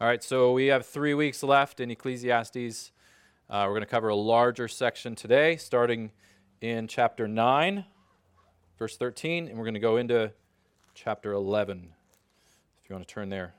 [0.00, 2.90] All right, so we have three weeks left in Ecclesiastes.
[3.50, 6.10] Uh, we're going to cover a larger section today, starting
[6.62, 7.84] in chapter 9,
[8.78, 10.32] verse 13, and we're going to go into
[10.94, 11.90] chapter 11,
[12.82, 13.52] if you want to turn there.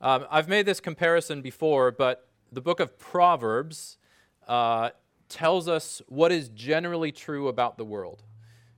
[0.00, 3.98] Um, I've made this comparison before, but the book of Proverbs
[4.48, 4.88] uh,
[5.28, 8.22] tells us what is generally true about the world.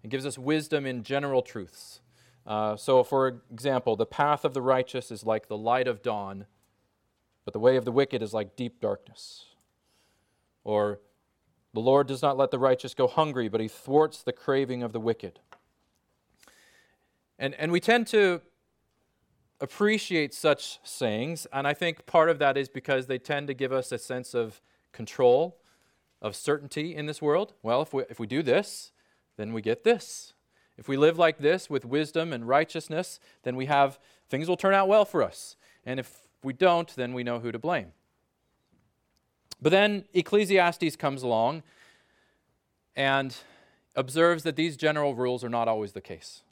[0.03, 2.01] It gives us wisdom in general truths.
[2.47, 6.47] Uh, so, for example, the path of the righteous is like the light of dawn,
[7.45, 9.47] but the way of the wicked is like deep darkness.
[10.63, 11.01] Or,
[11.75, 14.93] the Lord does not let the righteous go hungry, but he thwarts the craving of
[14.93, 15.41] the wicked.
[17.37, 18.43] And, and we tend to
[19.61, 23.73] appreciate such sayings, and I think part of that is because they tend to give
[23.73, 24.61] us a sense of
[24.93, 25.57] control,
[26.23, 27.55] of certainty in this world.
[27.61, 28.93] Well, if we, if we do this,
[29.37, 30.33] then we get this.
[30.77, 34.75] If we live like this with wisdom and righteousness, then we have things will turn
[34.75, 35.57] out well for us.
[35.87, 37.93] And if we don't, then we know who to blame.
[39.63, 41.63] But then Ecclesiastes comes along
[42.97, 43.37] and
[43.97, 46.43] observes that these general rules are not always the case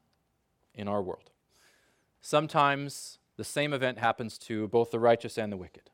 [0.75, 1.31] in our world.
[2.21, 5.91] Sometimes the same event happens to both the righteous and the wicked.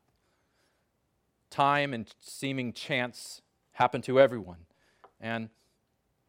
[1.49, 3.41] Time and seeming chance
[3.73, 4.65] happen to everyone.
[5.19, 5.49] And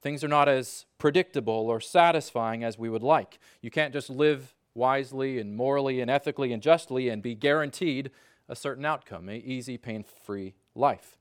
[0.03, 3.39] Things are not as predictable or satisfying as we would like.
[3.61, 8.11] You can't just live wisely and morally and ethically and justly and be guaranteed
[8.49, 11.19] a certain outcome, an easy, pain free life.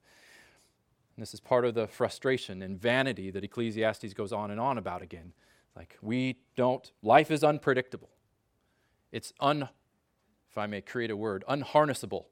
[1.18, 5.02] This is part of the frustration and vanity that Ecclesiastes goes on and on about
[5.02, 5.34] again.
[5.76, 8.08] Like, we don't, life is unpredictable.
[9.12, 9.68] It's un,
[10.50, 12.24] if I may create a word, unharnessable.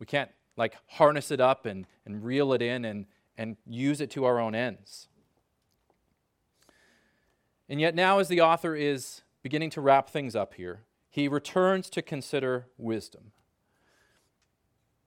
[0.00, 3.06] We can't like harness it up and, and reel it in and,
[3.38, 5.08] and use it to our own ends.
[7.68, 11.90] And yet, now, as the author is beginning to wrap things up here, he returns
[11.90, 13.32] to consider wisdom.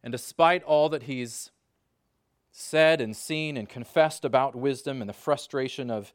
[0.04, 1.52] And despite all that he's
[2.52, 6.14] said and seen and confessed about wisdom and the frustration of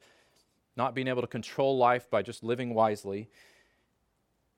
[0.75, 3.29] not being able to control life by just living wisely,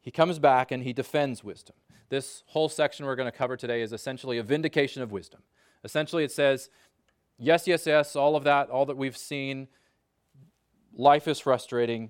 [0.02, 1.76] he comes back and he defends wisdom.
[2.10, 5.42] This whole section we're going to cover today is essentially a vindication of wisdom.
[5.84, 6.70] Essentially, it says,
[7.38, 9.68] yes, yes, yes, all of that, all that we've seen,
[10.98, 12.10] Life is frustrating.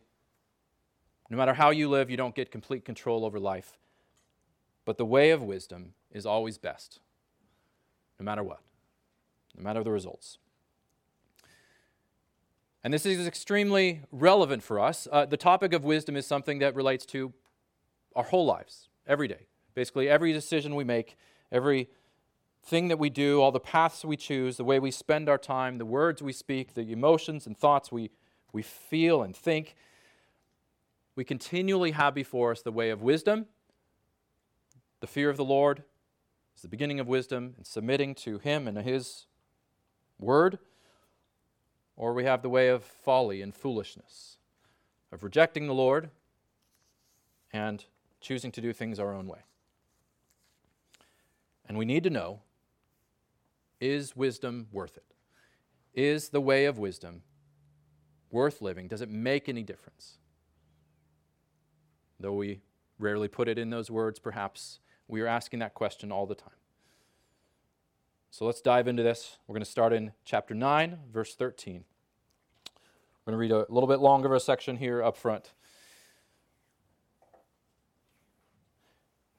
[1.30, 3.78] No matter how you live, you don't get complete control over life.
[4.86, 7.02] But the way of wisdom is always best,
[8.18, 8.62] no matter what,
[9.58, 10.38] no matter the results.
[12.82, 15.10] And this is extremely relevant for us.
[15.12, 17.34] Uh, the topic of wisdom is something that relates to
[18.16, 19.48] our whole lives, every day.
[19.76, 21.18] Basically, every decision we make,
[21.52, 21.90] every
[22.64, 25.78] thing that we do, all the paths we choose, the way we spend our time,
[25.78, 28.12] the words we speak, the emotions and thoughts we
[28.52, 29.76] we feel and think.
[31.16, 33.48] We continually have before us the way of wisdom.
[35.00, 35.84] The fear of the Lord
[36.56, 39.26] is the beginning of wisdom and submitting to Him and His
[40.20, 40.60] word.
[41.96, 44.38] Or we have the way of folly and foolishness,
[45.12, 46.12] of rejecting the Lord
[47.52, 47.84] and
[48.22, 49.40] choosing to do things our own way.
[51.68, 52.42] And we need to know
[53.80, 55.04] is wisdom worth it?
[55.94, 57.22] Is the way of wisdom
[58.32, 58.88] worth living?
[58.88, 60.18] Does it make any difference?
[62.20, 62.62] Though we
[63.00, 66.50] rarely put it in those words, perhaps we are asking that question all the time.
[68.32, 69.38] So let's dive into this.
[69.48, 71.84] We're going to start in chapter 9, verse 13.
[73.26, 75.54] We're going to read a little bit longer of a section here up front.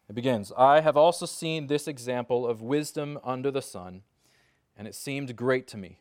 [0.09, 4.03] It begins I have also seen this example of wisdom under the sun,
[4.77, 5.99] and it seemed great to me.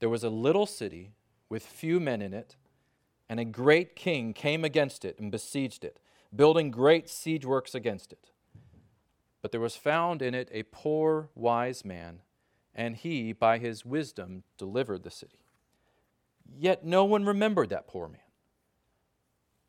[0.00, 1.12] There was a little city
[1.54, 2.56] with few men in it,
[3.28, 6.00] and a great king came against it and besieged it,
[6.34, 8.32] building great siege works against it.
[9.40, 12.22] But there was found in it a poor wise man,
[12.74, 15.46] and he, by his wisdom, delivered the city.
[16.58, 18.18] Yet no one remembered that poor man.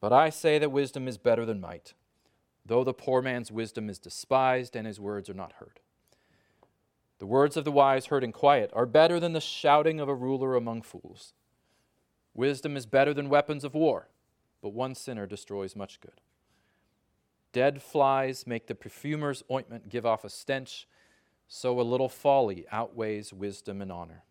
[0.01, 1.93] But I say that wisdom is better than might,
[2.65, 5.81] though the poor man's wisdom is despised and his words are not heard.
[7.19, 10.15] The words of the wise heard in quiet are better than the shouting of a
[10.15, 11.33] ruler among fools.
[12.35, 14.09] Wisdom is better than weapons of war,
[14.61, 16.21] but one sinner destroys much good.
[17.53, 20.87] Dead flies make the perfumer's ointment give off a stench,
[21.47, 24.23] so a little folly outweighs wisdom and honor.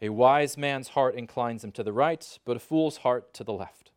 [0.00, 3.52] A wise man's heart inclines him to the right, but a fool's heart to the
[3.52, 3.90] left.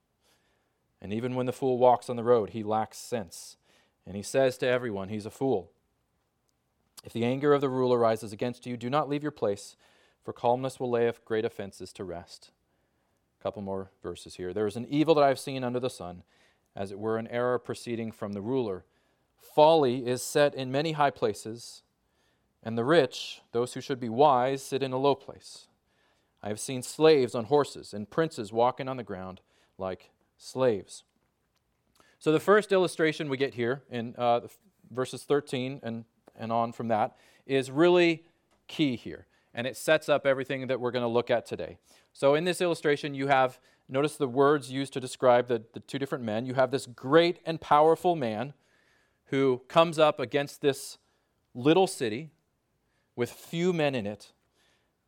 [0.99, 3.57] And even when the fool walks on the road, he lacks sense,
[4.07, 5.71] and he says to everyone, He's a fool.
[7.03, 9.75] If the anger of the ruler rises against you, do not leave your place,
[10.23, 12.51] for calmness will lay great offenses to rest.
[13.41, 14.53] Couple more verses here.
[14.53, 16.23] There is an evil that I have seen under the sun,
[16.75, 18.83] as it were an error proceeding from the ruler.
[19.55, 21.83] Folly is set in many high places,
[22.61, 25.67] and the rich, those who should be wise, sit in a low place.
[26.43, 29.41] I have seen slaves on horses and princes walking on the ground
[29.77, 31.03] like slaves.
[32.17, 34.41] So, the first illustration we get here in uh,
[34.91, 36.03] verses 13 and,
[36.37, 37.15] and on from that
[37.45, 38.25] is really
[38.67, 39.25] key here.
[39.53, 41.77] And it sets up everything that we're going to look at today.
[42.19, 45.97] So, in this illustration, you have, notice the words used to describe the, the two
[45.97, 46.45] different men.
[46.45, 48.51] You have this great and powerful man
[49.27, 50.97] who comes up against this
[51.53, 52.31] little city
[53.15, 54.33] with few men in it.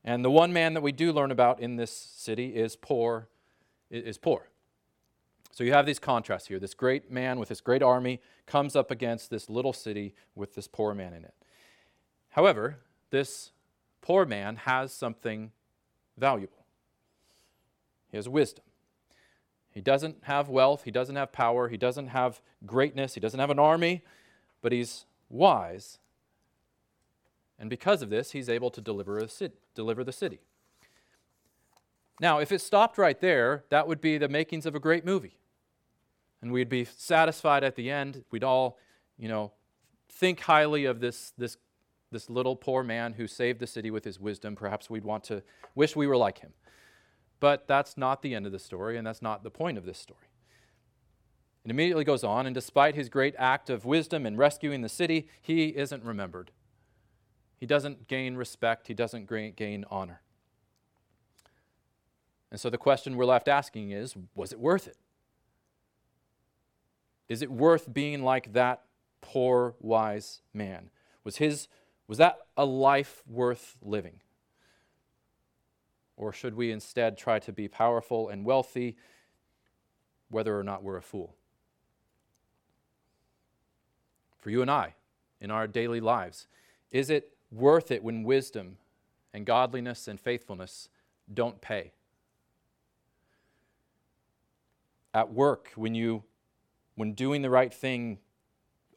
[0.05, 3.27] And the one man that we do learn about in this city is poor,
[3.89, 4.47] is poor.
[5.51, 6.59] So you have these contrasts here.
[6.59, 10.69] This great man with this great army comes up against this little city with this
[10.69, 11.33] poor man in it.
[12.29, 12.77] However,
[13.09, 13.51] this
[13.99, 15.51] poor man has something
[16.17, 16.60] valuable.
[18.11, 18.63] He has wisdom.
[19.71, 23.49] He doesn't have wealth, he doesn't have power, he doesn't have greatness, he doesn't have
[23.49, 24.03] an army,
[24.61, 25.97] but he's wise.
[27.57, 30.41] And because of this, he's able to deliver, city, deliver the city.
[32.19, 35.37] Now, if it stopped right there, that would be the makings of a great movie
[36.41, 38.23] and we'd be satisfied at the end.
[38.31, 38.77] We'd all,
[39.17, 39.51] you know,
[40.09, 41.57] think highly of this, this,
[42.11, 44.55] this little poor man who saved the city with his wisdom.
[44.55, 45.43] Perhaps we'd want to
[45.75, 46.51] wish we were like him.
[47.41, 49.97] But that's not the end of the story, and that's not the point of this
[49.97, 50.29] story.
[51.65, 55.27] It immediately goes on, and despite his great act of wisdom in rescuing the city,
[55.41, 56.51] he isn't remembered.
[57.57, 60.21] He doesn't gain respect, he doesn't gain honor.
[62.51, 64.97] And so the question we're left asking is was it worth it?
[67.27, 68.83] Is it worth being like that
[69.21, 70.91] poor wise man?
[71.23, 71.67] Was his
[72.07, 74.19] was that a life worth living?
[76.21, 78.95] Or should we instead try to be powerful and wealthy
[80.29, 81.35] whether or not we're a fool?
[84.37, 84.93] For you and I,
[85.41, 86.47] in our daily lives,
[86.91, 88.77] is it worth it when wisdom
[89.33, 90.89] and godliness and faithfulness
[91.33, 91.91] don't pay?
[95.15, 96.23] At work, when you
[96.93, 98.19] when doing the right thing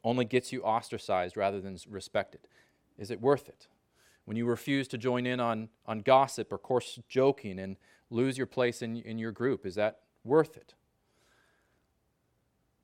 [0.03, 2.41] only gets you ostracized rather than respected?
[2.99, 3.67] Is it worth it?
[4.25, 7.77] When you refuse to join in on, on gossip or coarse joking and
[8.09, 10.73] lose your place in, in your group, is that worth it?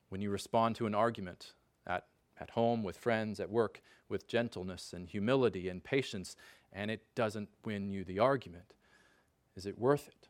[0.10, 1.54] When you respond to an argument
[1.88, 2.06] at,
[2.40, 6.36] at home, with friends, at work, with gentleness and humility and patience,
[6.72, 8.74] and it doesn't win you the argument,
[9.56, 10.28] is it worth it?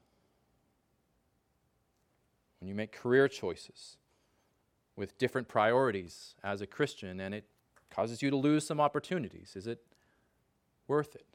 [2.59, 3.97] When you make career choices,
[4.95, 7.45] with different priorities as a Christian and it
[7.89, 9.53] causes you to lose some opportunities.
[9.55, 9.81] Is it
[10.91, 11.25] worth it?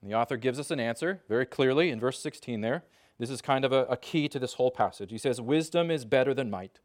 [0.00, 2.82] And the author gives us an answer very clearly in verse 16 there.
[3.18, 5.12] This is kind of a, a key to this whole passage.
[5.12, 6.80] He says, Wisdom is better than might.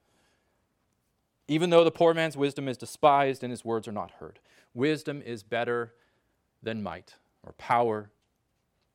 [1.47, 4.39] Even though the poor man's wisdom is despised and his words are not heard,
[4.75, 5.95] wisdom is better
[6.61, 8.11] than might or power,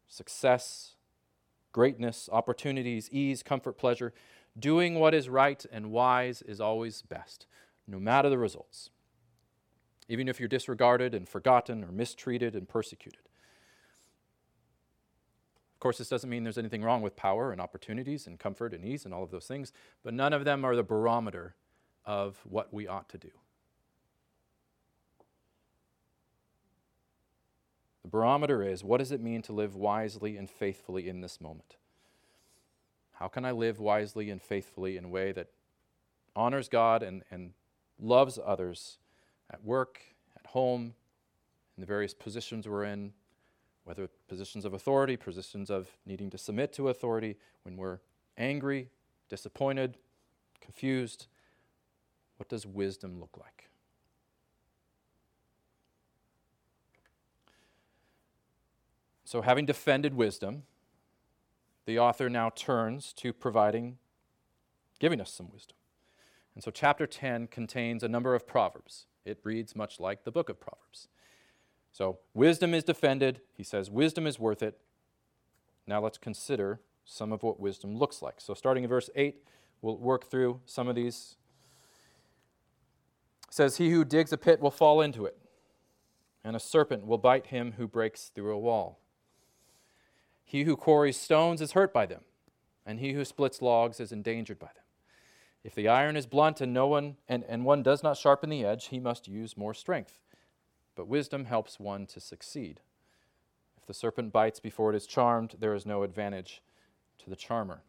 [0.07, 0.95] success,
[1.73, 4.13] greatness, opportunities, ease, comfort, pleasure.
[4.57, 7.47] Doing what is right and wise is always best,
[7.89, 8.91] no matter the results,
[10.09, 13.23] even if you're disregarded and forgotten or mistreated and persecuted.
[15.75, 18.85] Of course, this doesn't mean there's anything wrong with power and opportunities and comfort and
[18.85, 19.73] ease and all of those things,
[20.05, 21.55] but none of them are the barometer
[22.05, 23.31] of what we ought to do.
[28.03, 31.77] The barometer is what does it mean to live wisely and faithfully in this moment?
[33.13, 35.49] How can I live wisely and faithfully in a way that
[36.35, 37.53] honors God and, and
[38.01, 38.99] loves others
[39.51, 40.01] at work,
[40.37, 40.95] at home,
[41.77, 43.13] in the various positions we're in,
[43.85, 47.99] whether positions of authority, positions of needing to submit to authority, when we're
[48.39, 48.89] angry,
[49.29, 49.97] disappointed,
[50.61, 51.27] confused?
[52.37, 53.69] What does wisdom look like?
[59.25, 60.65] So, having defended wisdom,
[61.87, 63.97] the author now turns to providing,
[64.99, 65.77] giving us some wisdom.
[66.55, 69.07] And so, chapter 10 contains a number of proverbs.
[69.25, 71.09] It reads much like the book of Proverbs.
[71.93, 73.41] So, wisdom is defended.
[73.55, 74.79] He says, wisdom is worth it.
[75.87, 78.41] Now, let's consider some of what wisdom looks like.
[78.41, 79.37] So, starting in verse 8,
[79.81, 81.37] we'll work through some of these.
[83.49, 85.37] It says, He who digs a pit will fall into it,
[86.45, 88.99] and a serpent will bite him who breaks through a wall.
[90.45, 92.23] He who quarries stones is hurt by them,
[92.87, 94.82] and he who splits logs is endangered by them.
[95.65, 98.65] If the iron is blunt and no one and, and one does not sharpen the
[98.65, 100.19] edge, he must use more strength.
[100.97, 102.81] But wisdom helps one to succeed.
[103.77, 106.63] If the serpent bites before it is charmed, there is no advantage
[107.19, 107.83] to the charmer.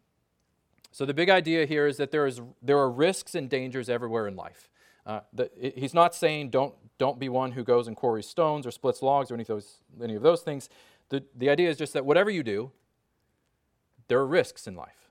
[0.92, 4.28] So the big idea here is that there, is, there are risks and dangers everywhere
[4.28, 4.68] in life.
[5.04, 8.70] Uh, the, he's not saying don't, don't be one who goes and quarries stones or
[8.70, 10.68] splits logs or any of those, any of those things.
[11.08, 12.70] The, the idea is just that whatever you do,
[14.08, 15.10] there are risks in life.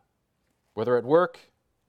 [0.73, 1.39] Whether at work,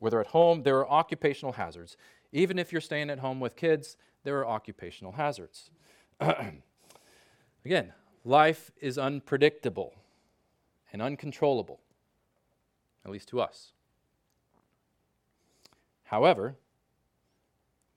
[0.05, 1.97] whether at home, there are occupational hazards.
[2.31, 5.71] Even if you're staying at home with kids, there are occupational hazards.
[7.65, 9.95] Again, life is unpredictable
[10.93, 11.81] and uncontrollable,
[13.03, 13.73] at least to us.
[16.03, 16.57] However,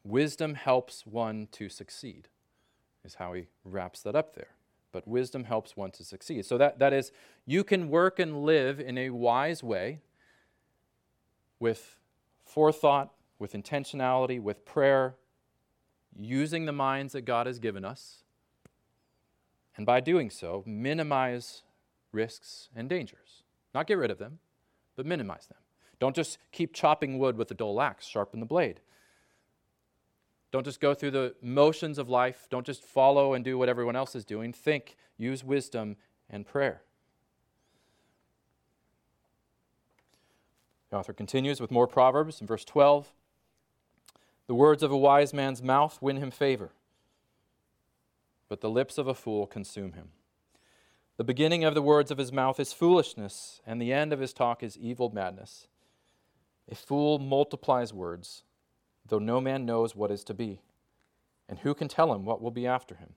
[0.05, 2.29] wisdom helps one to succeed,
[3.03, 4.51] is how he wraps that up there.
[4.93, 6.45] But wisdom helps one to succeed.
[6.45, 7.11] So that, that is,
[7.45, 9.99] you can work and live in a wise way
[11.59, 11.96] with
[12.57, 15.13] forethought, with intentionality, with prayer,
[16.17, 18.23] using the minds that God has given us.
[19.75, 21.61] And by doing so, minimize
[22.11, 23.43] risks and dangers.
[23.75, 24.39] Not get rid of them,
[24.95, 25.59] but minimize them.
[25.99, 28.79] Don't just keep chopping wood with a dull axe, sharpen the blade.
[30.51, 32.47] Don't just go through the motions of life.
[32.49, 34.51] Don't just follow and do what everyone else is doing.
[34.51, 35.95] Think, use wisdom
[36.27, 36.81] and prayer.
[40.89, 43.11] The author continues with more Proverbs in verse 12.
[44.47, 46.71] The words of a wise man's mouth win him favor,
[48.47, 50.09] but the lips of a fool consume him.
[51.17, 54.33] The beginning of the words of his mouth is foolishness, and the end of his
[54.33, 55.67] talk is evil madness.
[56.71, 58.43] A fool multiplies words,
[59.05, 60.61] though no man knows what is to be.
[61.49, 63.13] And who can tell him what will be after him?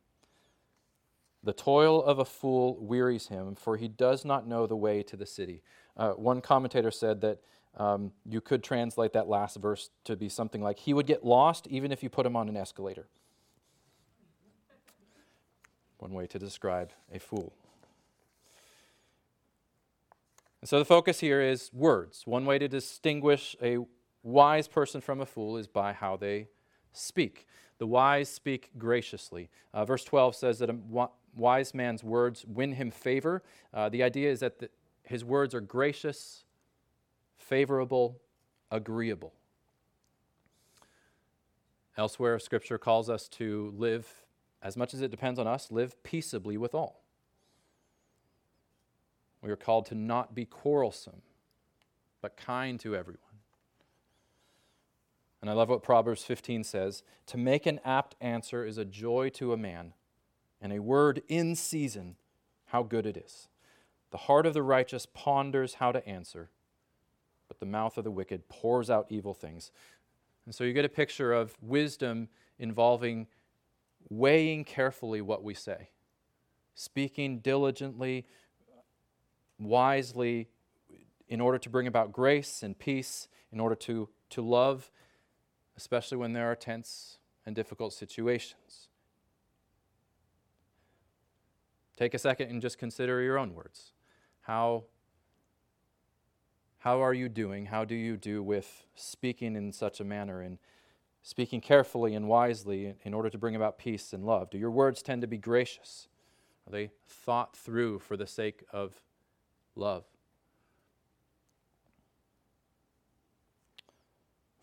[1.43, 5.17] The toil of a fool wearies him, for he does not know the way to
[5.17, 5.63] the city.
[5.97, 7.41] Uh, one commentator said that
[7.77, 11.67] um, you could translate that last verse to be something like, He would get lost
[11.69, 13.07] even if you put him on an escalator.
[15.99, 17.53] One way to describe a fool.
[20.61, 22.23] And so the focus here is words.
[22.27, 23.79] One way to distinguish a
[24.23, 26.49] wise person from a fool is by how they
[26.93, 27.47] speak.
[27.79, 29.49] The wise speak graciously.
[29.73, 30.77] Uh, verse 12 says that a
[31.35, 33.43] wise man's words win him favor.
[33.73, 34.69] Uh, the idea is that the,
[35.03, 36.45] his words are gracious,
[37.51, 38.21] favorable,
[38.71, 39.35] agreeable.
[41.99, 44.23] Elsewhere, Scripture calls us to live,
[44.63, 47.03] as much as it depends on us, live peaceably with all.
[49.43, 51.23] We are called to not be quarrelsome,
[52.23, 53.21] but kind to everyone.
[55.41, 59.29] And I love what Proverbs 15 says To make an apt answer is a joy
[59.31, 59.95] to a man,
[60.63, 62.15] and a word in season,
[62.67, 63.49] how good it is.
[64.13, 66.51] The heart of the righteous ponders how to answer,
[67.61, 69.71] the mouth of the wicked pours out evil things.
[70.47, 73.27] And so you get a picture of wisdom involving
[74.09, 75.91] weighing carefully what we say,
[76.75, 78.27] speaking diligently,
[79.59, 80.49] wisely
[81.29, 84.91] in order to bring about grace and peace, in order to, to love,
[85.77, 88.89] especially when there are tense and difficult situations.
[91.97, 93.93] Take a second and just consider your own words.
[94.41, 94.85] How,
[96.81, 97.67] how are you doing?
[97.67, 100.59] How do you do with speaking in such a manner and
[101.23, 104.51] speaking carefully and wisely in order to bring about peace and love?
[104.51, 106.09] Do your words tend to be gracious?
[106.67, 109.03] Are they thought through for the sake of
[109.77, 110.05] love.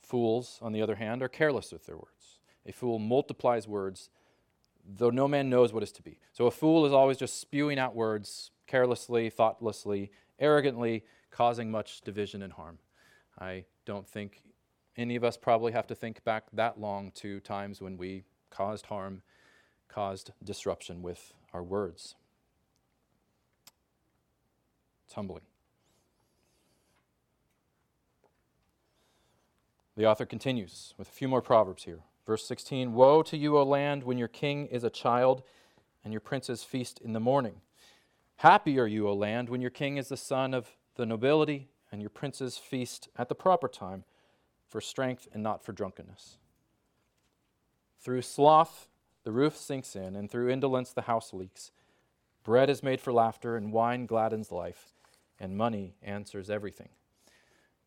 [0.01, 2.39] Fools, on the other hand, are careless with their words.
[2.65, 4.09] A fool multiplies words,
[4.85, 6.19] though no man knows what is to be.
[6.31, 11.03] So a fool is always just spewing out words carelessly, thoughtlessly, arrogantly,
[11.37, 12.79] causing much division and harm.
[13.39, 14.41] I don't think
[14.97, 18.87] any of us probably have to think back that long to times when we caused
[18.87, 19.21] harm,
[19.87, 22.15] caused disruption with our words.
[25.05, 25.43] It's humbling.
[29.95, 31.99] The author continues with a few more proverbs here.
[32.25, 35.43] Verse 16 Woe to you, O land, when your king is a child
[36.03, 37.61] and your princes feast in the morning.
[38.37, 42.01] Happy are you, O land, when your king is the son of the nobility and
[42.01, 44.03] your princes feast at the proper time
[44.67, 46.37] for strength and not for drunkenness.
[47.99, 48.89] Through sloth,
[49.23, 51.71] the roof sinks in, and through indolence, the house leaks.
[52.43, 54.93] Bread is made for laughter, and wine gladdens life
[55.39, 56.89] and money answers everything.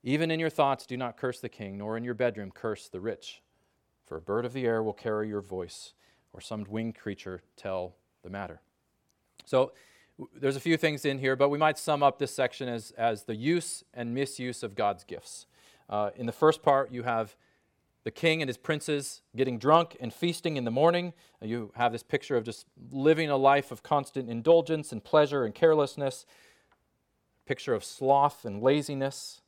[0.02, 3.00] Even in your thoughts, do not curse the king, nor in your bedroom curse the
[3.00, 3.42] rich.
[4.06, 5.92] For a bird of the air will carry your voice,
[6.32, 8.60] or some winged creature tell the matter.
[9.44, 9.72] So
[10.34, 13.24] there's a few things in here, but we might sum up this section as, as
[13.24, 15.46] the use and misuse of God's gifts.
[15.88, 17.36] Uh, in the first part, you have
[18.04, 21.12] the king and his princes getting drunk and feasting in the morning.
[21.42, 25.54] You have this picture of just living a life of constant indulgence and pleasure and
[25.54, 26.24] carelessness
[27.46, 29.42] picture of sloth and laziness.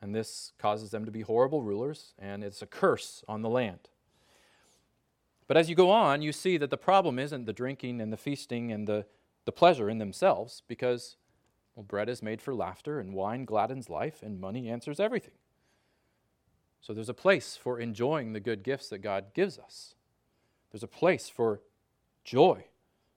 [0.00, 3.88] and this causes them to be horrible rulers, and it's a curse on the land.
[5.46, 8.16] But as you go on, you see that the problem isn't the drinking and the
[8.16, 9.06] feasting and the,
[9.48, 11.16] the pleasure in themselves, because
[11.74, 15.32] well, bread is made for laughter, and wine gladdens life, and money answers everything.
[16.82, 19.94] So there's a place for enjoying the good gifts that God gives us.
[20.70, 21.62] There's a place for
[22.24, 22.66] joy,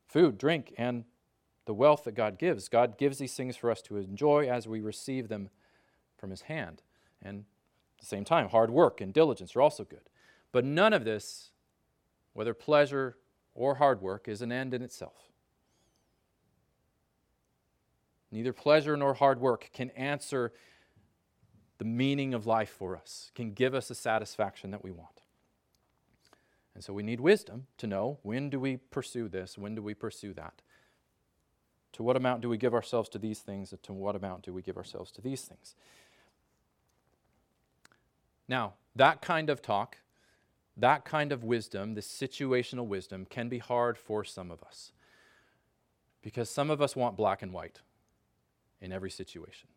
[0.08, 1.04] food, drink, and
[1.66, 2.70] the wealth that God gives.
[2.70, 5.50] God gives these things for us to enjoy as we receive them
[6.16, 6.82] from His hand.
[7.22, 10.10] And at the same time, hard work and diligence are also good.
[10.54, 11.52] But none of this,
[12.32, 13.18] whether pleasure
[13.54, 15.31] or hard work, is an end in itself.
[18.32, 20.54] Neither pleasure nor hard work can answer
[21.78, 25.22] the meaning of life for us, can give us the satisfaction that we want.
[26.74, 29.94] And so we need wisdom to know when do we pursue this, when do we
[29.94, 30.62] pursue that.
[31.94, 34.54] To what amount do we give ourselves to these things, and to what amount do
[34.54, 35.76] we give ourselves to these things?
[38.48, 39.98] Now, that kind of talk,
[40.78, 44.94] that kind of wisdom, this situational wisdom, can be hard for some of us.
[46.22, 47.82] Because some of us want black and white
[48.82, 49.70] in every situation.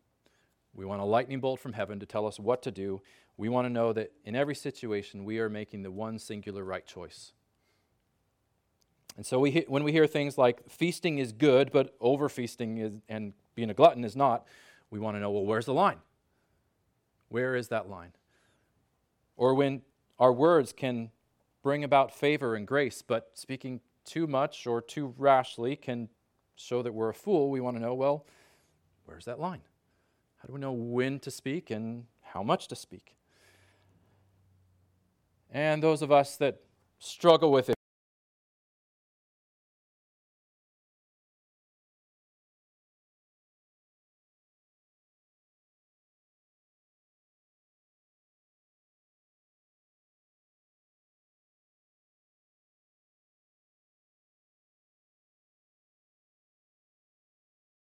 [0.73, 3.01] We want a lightning bolt from heaven to tell us what to do.
[3.37, 6.85] We want to know that in every situation we are making the one singular right
[6.85, 7.31] choice.
[9.15, 12.91] And so we, when we hear things like feasting is good, but over feasting is,
[13.07, 14.45] and being a glutton is not,
[14.89, 15.99] we want to know well, where's the line?
[17.29, 18.11] Where is that line?
[19.37, 19.81] Or when
[20.19, 21.11] our words can
[21.63, 26.09] bring about favor and grace, but speaking too much or too rashly can
[26.55, 28.25] show that we're a fool, we want to know well,
[29.05, 29.61] Where's that line?
[30.37, 33.15] How do we know when to speak and how much to speak?
[35.51, 36.61] And those of us that
[36.99, 37.74] struggle with it,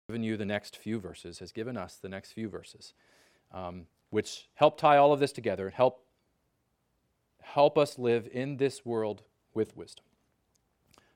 [0.09, 2.95] given you the next few verses, has given us the next few verses,
[3.51, 6.03] um, which help tie all of this together help,
[7.43, 9.21] help us live in this world
[9.53, 10.05] with wisdom.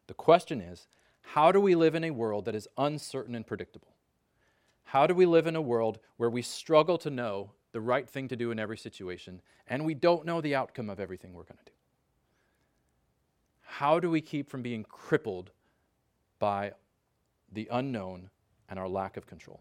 [0.06, 0.86] The question is
[1.24, 3.96] how do we live in a world that is uncertain and predictable?
[4.84, 8.28] How do we live in a world where we struggle to know the right thing
[8.28, 11.58] to do in every situation and we don't know the outcome of everything we're going
[11.58, 11.78] to do?
[13.64, 15.50] How do we keep from being crippled
[16.38, 16.74] by
[17.52, 18.30] the unknown
[18.74, 19.60] and our lack of control.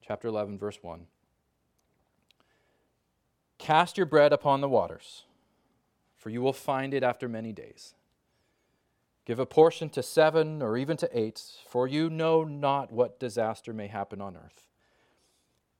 [0.00, 1.04] Chapter 11, verse 1.
[3.58, 5.24] Cast your bread upon the waters,
[6.16, 7.92] for you will find it after many days.
[9.26, 13.74] Give a portion to seven or even to eight, for you know not what disaster
[13.74, 14.68] may happen on earth.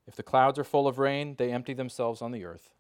[0.07, 2.75] If the clouds are full of rain, they empty themselves on the earth.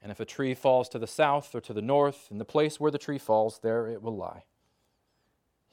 [0.00, 2.80] And if a tree falls to the south or to the north, in the place
[2.80, 4.44] where the tree falls, there it will lie.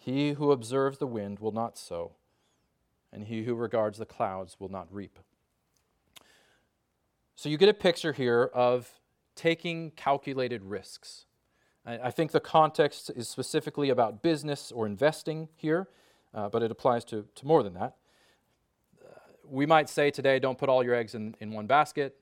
[0.03, 2.11] He who observes the wind will not sow,
[3.13, 5.17] and he who regards the clouds will not reap.
[7.37, 8.99] So you get a picture here of
[9.33, 11.25] taking calculated risks.
[11.85, 15.87] I, think the context is specifically about business or investing here,
[16.33, 17.95] uh, but it applies to, to more than that.
[19.01, 19.13] Uh,
[19.49, 22.17] we might say today don't put all your eggs in, in one basket,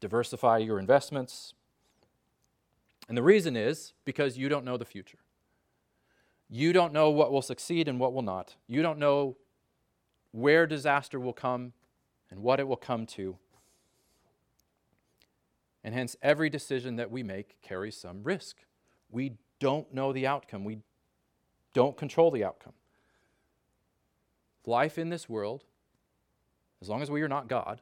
[0.00, 1.52] diversify your investments.
[3.08, 5.18] And the reason is because you don't know the future.
[6.48, 8.54] You don't know what will succeed and what will not.
[8.68, 9.36] You don't know
[10.30, 11.72] where disaster will come
[12.30, 13.36] and what it will come to.
[15.82, 18.56] And hence, every decision that we make carries some risk.
[19.10, 20.78] We don't know the outcome, we
[21.72, 22.72] don't control the outcome.
[24.64, 25.64] Life in this world,
[26.82, 27.80] as long as we are not God,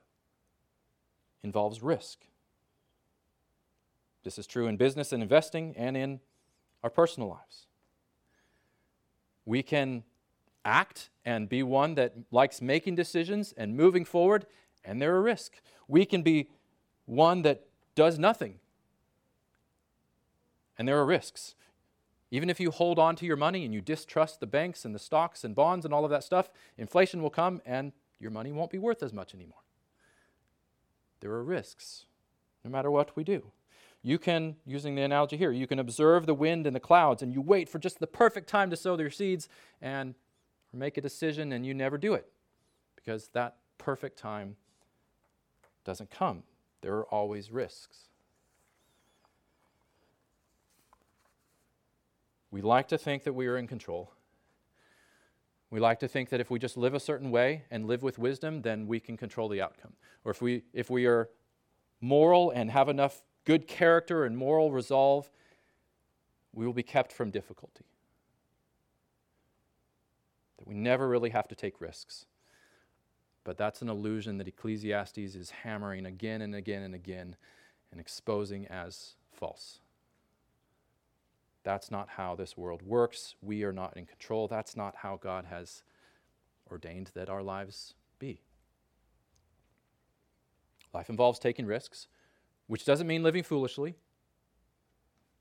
[1.43, 2.27] involves risk.
[4.23, 6.21] This is true in business and investing and in
[6.83, 7.67] our personal lives.
[9.45, 10.05] We can
[10.65, 14.47] act and be one that likes making decisions and moving forward,
[14.85, 15.61] and there are risks.
[15.89, 16.49] We can be
[17.07, 18.61] one that does nothing,
[20.79, 21.55] and there are risks.
[22.31, 24.99] Even if you hold on to your money and you distrust the banks and the
[24.99, 28.73] stocks and bonds and all of that stuff, inflation will come and your money won't
[28.73, 29.63] be worth as much anymore.
[31.21, 32.07] There are risks,
[32.65, 33.53] no matter what we do.
[34.07, 37.33] You can, using the analogy here, you can observe the wind and the clouds and
[37.33, 39.49] you wait for just the perfect time to sow your seeds
[39.81, 40.15] and
[40.75, 42.31] make a decision and you never do it
[42.95, 44.57] because that perfect time
[45.87, 46.43] doesn't come.
[46.83, 48.09] There are always risks.
[52.51, 54.13] We like to think that we are in control.
[55.71, 58.19] We like to think that if we just live a certain way and live with
[58.19, 59.95] wisdom, then we can control the outcome.
[60.27, 61.31] Or if we, if we are
[62.03, 65.31] moral and have enough good character and moral resolve,
[66.53, 67.85] we will be kept from difficulty.
[70.59, 72.27] That we never really have to take risks.
[73.45, 77.37] But that's an illusion that Ecclesiastes is hammering again and again and again
[77.91, 79.81] and exposing as false.
[81.63, 83.35] That's not how this world works.
[83.43, 84.49] We are not in control.
[84.49, 85.83] That's not how God has
[86.71, 88.41] ordained that our lives be.
[90.93, 92.07] Life involves taking risks,
[92.67, 93.95] which doesn't mean living foolishly,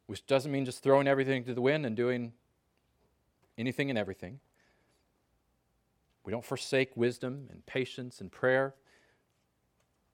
[0.08, 2.34] which doesn't mean just throwing everything to the wind and doing
[3.58, 4.40] anything and everything.
[6.24, 8.76] We don't forsake wisdom and patience and prayer,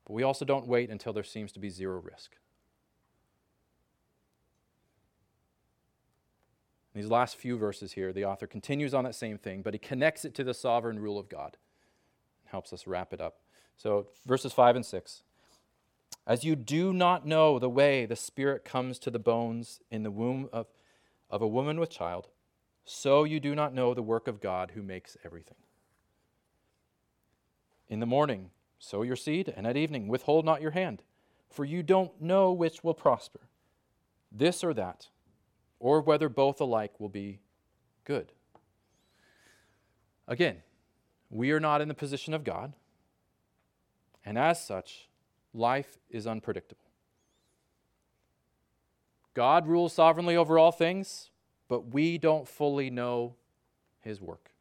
[0.05, 2.35] but we also don't wait until there seems to be zero risk.
[6.93, 9.79] In these last few verses here, the author continues on that same thing, but he
[9.79, 11.57] connects it to the sovereign rule of God
[12.41, 13.41] and helps us wrap it up.
[13.77, 15.23] So, verses 5 and 6.
[16.25, 20.11] As you do not know the way the Spirit comes to the bones in the
[20.11, 20.67] womb of,
[21.29, 22.27] of a woman with child,
[22.85, 25.57] so you do not know the work of God who makes everything.
[27.87, 31.01] In the morning, sow your seed, and at evening, withhold not your hand,
[31.49, 33.41] for you don't know which will prosper,
[34.31, 35.07] this or that,
[35.79, 37.39] or whether both alike will be
[38.05, 38.31] good.
[40.27, 40.57] Again,
[41.31, 42.73] we are not in the position of God,
[44.23, 45.08] and as such,
[45.53, 46.83] life is unpredictable.
[49.33, 51.29] God rules sovereignly over all things,
[51.67, 53.35] but we don't fully know
[54.01, 54.51] his work.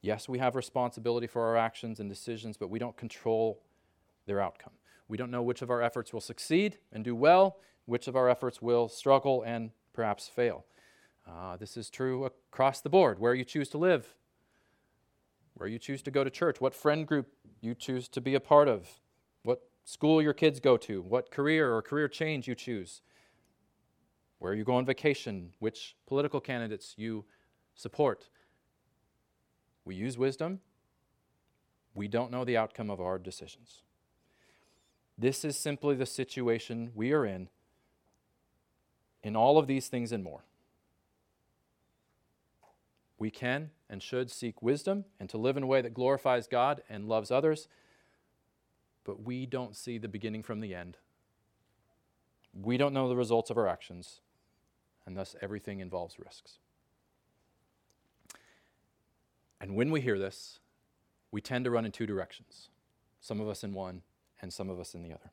[0.00, 3.62] Yes, we have responsibility for our actions and decisions, but we don't control
[4.26, 4.72] their outcome.
[5.08, 8.28] We don't know which of our efforts will succeed and do well, which of our
[8.28, 10.64] efforts will struggle and perhaps fail.
[11.26, 14.14] Uh, this is true across the board where you choose to live,
[15.54, 17.28] where you choose to go to church, what friend group
[17.60, 19.00] you choose to be a part of,
[19.42, 23.00] what school your kids go to, what career or career change you choose,
[24.38, 27.24] where you go on vacation, which political candidates you
[27.74, 28.28] support.
[29.84, 30.60] We use wisdom.
[31.94, 33.82] We don't know the outcome of our decisions.
[35.16, 37.48] This is simply the situation we are in,
[39.22, 40.44] in all of these things and more.
[43.24, 46.82] We can and should seek wisdom and to live in a way that glorifies God
[46.90, 47.68] and loves others,
[49.02, 50.98] but we don't see the beginning from the end.
[52.52, 54.20] We don't know the results of our actions,
[55.06, 56.58] and thus everything involves risks.
[59.58, 60.58] And when we hear this,
[61.30, 62.68] we tend to run in two directions
[63.22, 64.02] some of us in one,
[64.42, 65.30] and some of us in the other.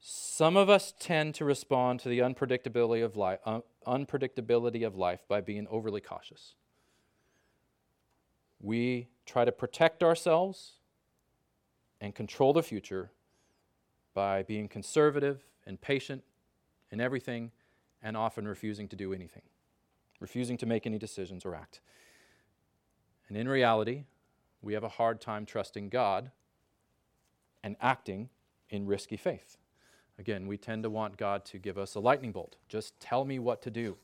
[0.00, 5.20] Some of us tend to respond to the unpredictability of, life, uh, unpredictability of life
[5.28, 6.54] by being overly cautious.
[8.60, 10.74] We try to protect ourselves
[12.00, 13.10] and control the future
[14.14, 16.22] by being conservative and patient
[16.90, 17.50] in everything
[18.02, 19.42] and often refusing to do anything,
[20.20, 21.80] refusing to make any decisions or act.
[23.28, 24.04] And in reality,
[24.62, 26.30] we have a hard time trusting God
[27.62, 28.28] and acting
[28.70, 29.56] in risky faith.
[30.18, 32.56] Again, we tend to want God to give us a lightning bolt.
[32.68, 33.96] Just tell me what to do.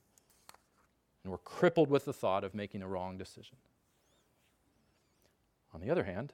[1.22, 3.56] And we're crippled with the thought of making a wrong decision.
[5.74, 6.32] On the other hand,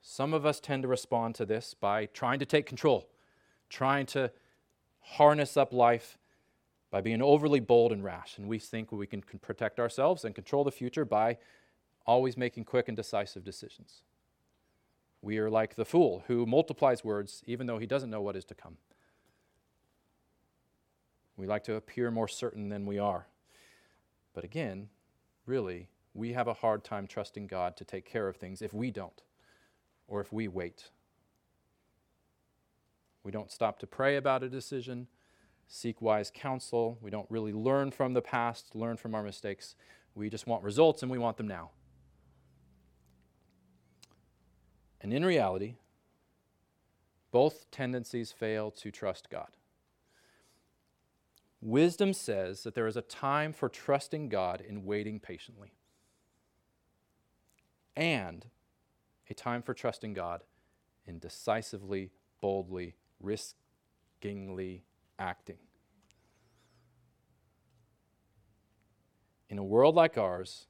[0.00, 3.08] some of us tend to respond to this by trying to take control,
[3.68, 4.30] trying to
[5.00, 6.16] harness up life
[6.90, 8.38] by being overly bold and rash.
[8.38, 11.36] And we think we can protect ourselves and control the future by
[12.06, 14.02] always making quick and decisive decisions.
[15.20, 18.44] We are like the fool who multiplies words even though he doesn't know what is
[18.46, 18.76] to come.
[21.36, 23.26] We like to appear more certain than we are.
[24.32, 24.88] But again,
[25.44, 28.90] really, we have a hard time trusting God to take care of things if we
[28.90, 29.22] don't,
[30.08, 30.90] or if we wait.
[33.22, 35.08] We don't stop to pray about a decision,
[35.68, 36.98] seek wise counsel.
[37.02, 39.74] We don't really learn from the past, learn from our mistakes.
[40.14, 41.70] We just want results and we want them now.
[45.00, 45.74] And in reality,
[47.30, 49.48] both tendencies fail to trust God.
[51.60, 55.72] Wisdom says that there is a time for trusting God in waiting patiently,
[57.96, 58.46] and
[59.28, 60.42] a time for trusting God
[61.06, 64.82] in decisively, boldly, riskingly
[65.18, 65.58] acting.
[69.48, 70.66] In a world like ours,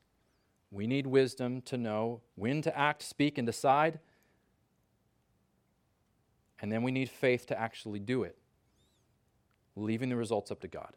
[0.71, 3.99] we need wisdom to know when to act, speak, and decide
[6.61, 8.39] and then we need faith to actually do it,
[9.77, 10.95] leaving the results up to God.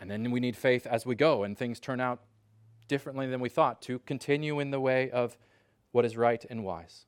[0.00, 2.20] And then we need faith as we go and things turn out
[2.88, 5.36] differently than we thought to continue in the way of
[5.92, 7.04] what is right and wise.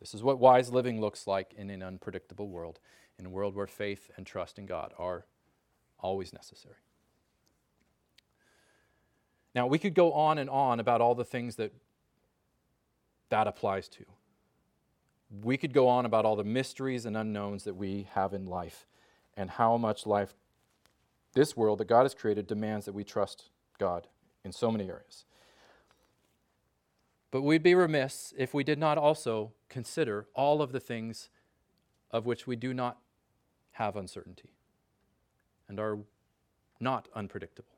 [0.00, 2.80] This is what wise living looks like in an unpredictable world,
[3.18, 5.26] in a world where faith and trust in God are
[5.98, 6.76] always necessary.
[9.54, 11.72] Now, we could go on and on about all the things that
[13.30, 14.04] that applies to.
[15.30, 18.86] We could go on about all the mysteries and unknowns that we have in life
[19.36, 20.34] and how much life,
[21.34, 24.06] this world that God has created, demands that we trust God
[24.44, 25.24] in so many areas.
[27.30, 31.28] But we'd be remiss if we did not also consider all of the things
[32.10, 32.98] of which we do not
[33.72, 34.54] have uncertainty
[35.68, 35.98] and are
[36.80, 37.68] not unpredictable.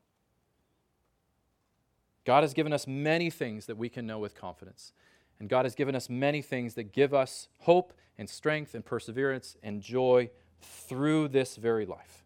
[2.24, 4.92] God has given us many things that we can know with confidence.
[5.40, 9.56] And God has given us many things that give us hope and strength and perseverance
[9.62, 12.22] and joy through this very life.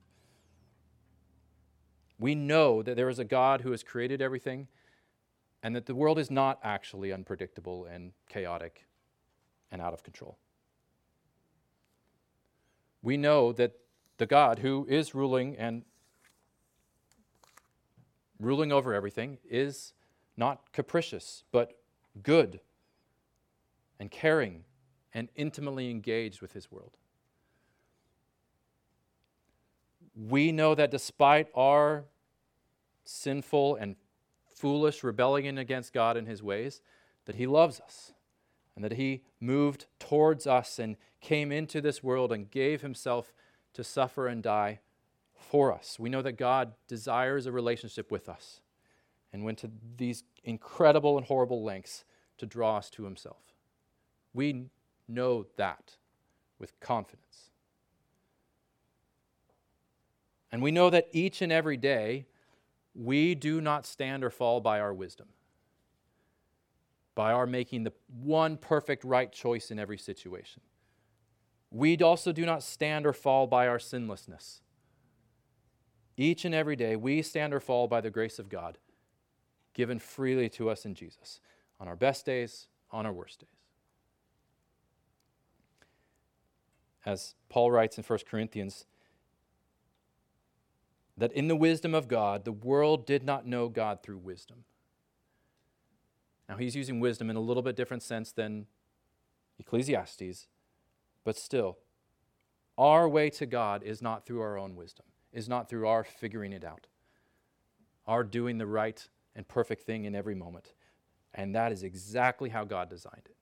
[2.18, 4.66] We know that there is a God who has created everything
[5.62, 8.86] and that the world is not actually unpredictable and chaotic
[9.70, 10.36] and out of control.
[13.02, 13.76] We know that
[14.18, 15.82] the God who is ruling and
[18.40, 19.94] ruling over everything is
[20.36, 21.78] not capricious, but
[22.22, 22.60] good
[23.98, 24.64] and caring
[25.12, 26.96] and intimately engaged with his world.
[30.16, 32.04] We know that despite our
[33.04, 33.96] sinful and
[34.54, 36.80] foolish rebellion against God and his ways,
[37.26, 38.12] that he loves us
[38.74, 43.32] and that he moved towards us and came into this world and gave himself
[43.72, 44.80] to suffer and die
[45.34, 45.98] for us.
[45.98, 48.60] We know that God desires a relationship with us
[49.32, 52.04] and went to these incredible and horrible lengths
[52.38, 53.53] to draw us to himself.
[54.34, 54.66] We
[55.08, 55.96] know that
[56.58, 57.50] with confidence.
[60.52, 62.26] And we know that each and every day
[62.94, 65.28] we do not stand or fall by our wisdom,
[67.14, 67.92] by our making the
[68.22, 70.62] one perfect right choice in every situation.
[71.70, 74.60] We also do not stand or fall by our sinlessness.
[76.16, 78.78] Each and every day, we stand or fall by the grace of God
[79.74, 81.40] given freely to us in Jesus,
[81.80, 83.53] on our best days, on our worst days.
[87.04, 88.86] As Paul writes in 1 Corinthians,
[91.16, 94.64] that in the wisdom of God, the world did not know God through wisdom.
[96.48, 98.66] Now, he's using wisdom in a little bit different sense than
[99.58, 100.48] Ecclesiastes,
[101.24, 101.78] but still,
[102.76, 106.52] our way to God is not through our own wisdom, is not through our figuring
[106.52, 106.86] it out,
[108.06, 110.74] our doing the right and perfect thing in every moment.
[111.32, 113.36] And that is exactly how God designed it.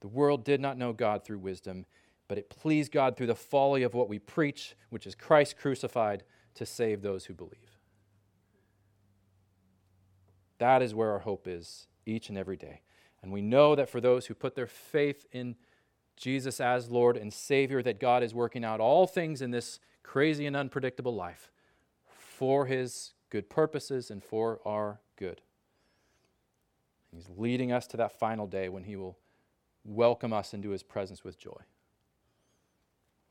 [0.00, 1.86] The world did not know God through wisdom,
[2.28, 6.24] but it pleased God through the folly of what we preach, which is Christ crucified
[6.54, 7.78] to save those who believe.
[10.58, 12.82] That is where our hope is each and every day.
[13.22, 15.56] And we know that for those who put their faith in
[16.16, 20.46] Jesus as Lord and Savior, that God is working out all things in this crazy
[20.46, 21.50] and unpredictable life
[22.06, 25.40] for His good purposes and for our good.
[27.12, 29.18] He's leading us to that final day when He will
[29.84, 31.60] welcome us into His presence with joy,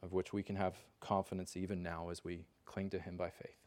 [0.03, 3.57] of which we can have confidence even now as we cling to Him by faith.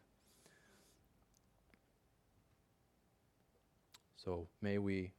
[4.17, 5.13] So may we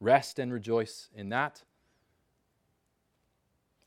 [0.00, 1.62] rest and rejoice in that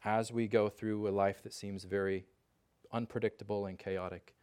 [0.05, 2.25] as we go through a life that seems very
[2.91, 4.35] unpredictable and chaotic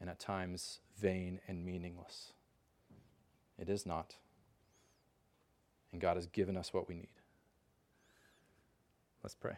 [0.00, 2.32] and at times vain and meaningless.
[3.58, 4.16] It is not.
[5.92, 7.08] And God has given us what we need.
[9.22, 9.56] Let's pray.